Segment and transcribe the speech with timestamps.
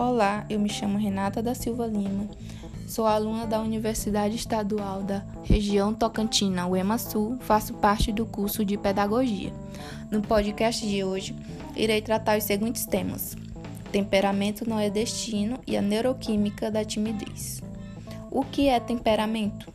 [0.00, 2.26] Olá, eu me chamo Renata da Silva Lima,
[2.88, 8.78] sou aluna da Universidade Estadual da região Tocantina, UEMA Sul, faço parte do curso de
[8.78, 9.52] Pedagogia.
[10.10, 11.36] No podcast de hoje,
[11.76, 13.36] irei tratar os seguintes temas:
[13.92, 17.62] temperamento não é destino e a neuroquímica da timidez.
[18.30, 19.70] O que é temperamento?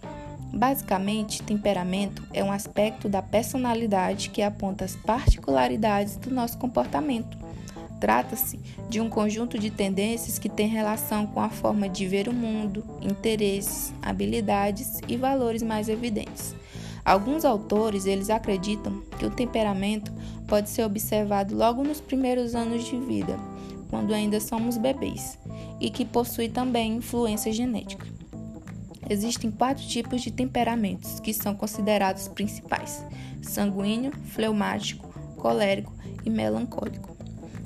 [0.52, 7.45] Basicamente, temperamento é um aspecto da personalidade que aponta as particularidades do nosso comportamento
[8.06, 12.34] Trata-se de um conjunto de tendências que tem relação com a forma de ver o
[12.34, 16.54] mundo, interesses, habilidades e valores mais evidentes.
[17.04, 20.14] Alguns autores eles acreditam que o temperamento
[20.48, 23.40] pode ser observado logo nos primeiros anos de vida,
[23.90, 25.40] quando ainda somos bebês,
[25.82, 28.06] e que possui também influência genética.
[29.10, 33.04] Existem quatro tipos de temperamentos que são considerados principais:
[33.42, 35.92] sanguíneo, fleumático, colérico
[36.24, 37.15] e melancólico.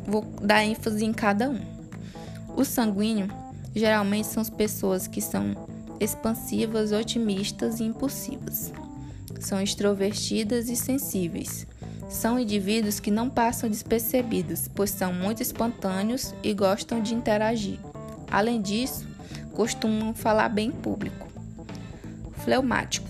[0.09, 1.61] Vou dar ênfase em cada um.
[2.57, 3.27] O sanguíneo
[3.75, 5.55] geralmente são as pessoas que são
[5.99, 8.73] expansivas, otimistas e impulsivas.
[9.39, 11.67] São extrovertidas e sensíveis.
[12.09, 17.79] São indivíduos que não passam despercebidos, pois são muito espontâneos e gostam de interagir.
[18.31, 19.07] Além disso,
[19.53, 21.27] costumam falar bem em público.
[22.43, 23.07] Fleumático.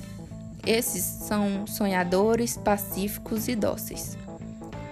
[0.68, 4.19] Esses são sonhadores, pacíficos e dóceis.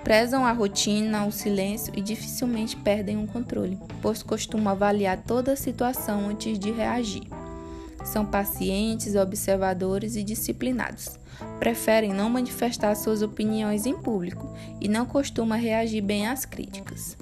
[0.08, 5.58] Prezam a rotina, o silêncio e dificilmente perdem o controle, pois costumam avaliar toda a
[5.58, 7.28] situação antes de reagir.
[8.06, 11.20] São pacientes, observadores e disciplinados.
[11.60, 17.18] Preferem não manifestar suas opiniões em público e não costumam reagir bem às críticas.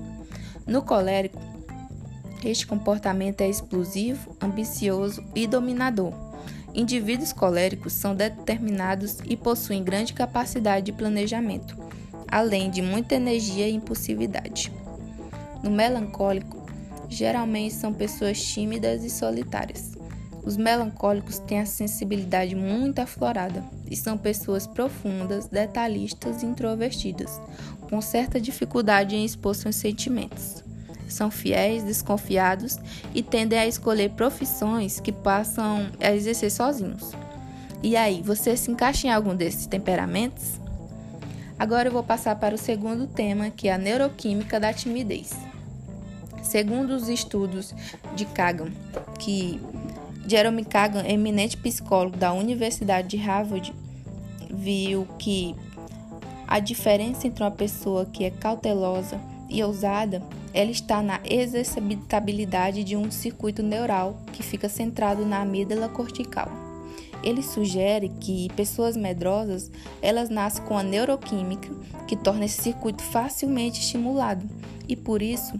[0.68, 1.42] No colérico,
[2.44, 6.14] este comportamento é explosivo, ambicioso e dominador.
[6.72, 11.85] Indivíduos coléricos são determinados e possuem grande capacidade de planejamento
[12.36, 14.70] além de muita energia e impulsividade.
[15.64, 16.66] No melancólico,
[17.08, 19.94] geralmente são pessoas tímidas e solitárias.
[20.44, 27.40] Os melancólicos têm a sensibilidade muito aflorada e são pessoas profundas, detalhistas e introvertidas,
[27.90, 30.62] com certa dificuldade em expor seus sentimentos.
[31.08, 32.78] São fiéis, desconfiados
[33.14, 37.14] e tendem a escolher profissões que passam a exercer sozinhos.
[37.82, 40.65] E aí, você se encaixa em algum desses temperamentos?
[41.58, 45.32] Agora eu vou passar para o segundo tema, que é a neuroquímica da timidez.
[46.44, 47.74] Segundo os estudos
[48.16, 48.72] de Kagan,
[49.20, 49.60] que
[50.28, 53.74] Jeremy Kagan, eminente psicólogo da Universidade de Harvard,
[54.50, 55.56] viu que
[56.48, 60.22] a diferença entre uma pessoa que é cautelosa e ousada,
[60.54, 66.65] ela está na exercitabilidade de um circuito neural que fica centrado na amígdala cortical.
[67.24, 69.72] Ele sugere que pessoas medrosas,
[70.02, 71.70] elas nascem com a neuroquímica
[72.08, 74.46] que torna esse circuito facilmente estimulado
[74.88, 75.60] e por isso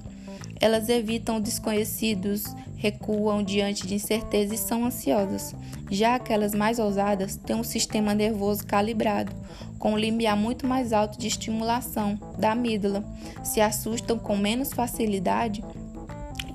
[0.60, 2.44] elas evitam desconhecidos,
[2.78, 5.54] recuam diante de incerteza e são ansiosas.
[5.92, 9.34] Já aquelas mais ousadas têm um sistema nervoso calibrado,
[9.78, 13.04] com um limiar muito mais alto de estimulação da amígdala,
[13.44, 15.64] se assustam com menos facilidade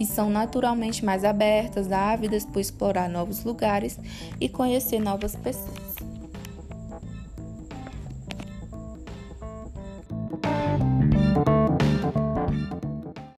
[0.00, 3.99] e são naturalmente mais abertas, ávidas por explorar novos lugares
[4.41, 5.90] e conhecer novas pessoas.